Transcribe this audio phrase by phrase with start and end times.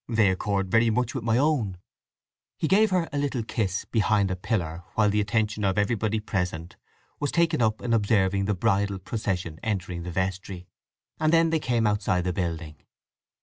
[0.09, 1.77] "They accord very much with my own."
[2.57, 6.75] He gave her a little kiss behind a pillar while the attention of everybody present
[7.19, 10.65] was taken up in observing the bridal procession entering the vestry;
[11.19, 12.77] and then they came outside the building.